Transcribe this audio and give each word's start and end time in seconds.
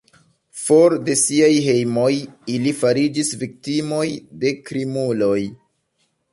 For 0.61 0.95
de 1.09 1.15
siaj 1.23 1.49
hejmoj 1.65 2.09
ili 2.55 2.73
fariĝis 2.81 3.31
viktimoj 3.45 4.03
de 4.45 4.57
krimuloj. 4.71 5.41